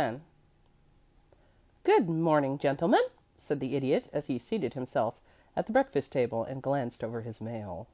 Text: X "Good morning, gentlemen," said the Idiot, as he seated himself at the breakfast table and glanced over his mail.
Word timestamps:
X 0.00 0.18
"Good 1.84 2.08
morning, 2.08 2.56
gentlemen," 2.56 3.02
said 3.36 3.60
the 3.60 3.76
Idiot, 3.76 4.08
as 4.14 4.28
he 4.28 4.38
seated 4.38 4.72
himself 4.72 5.20
at 5.54 5.66
the 5.66 5.72
breakfast 5.74 6.10
table 6.10 6.42
and 6.42 6.62
glanced 6.62 7.04
over 7.04 7.20
his 7.20 7.38
mail. 7.38 7.86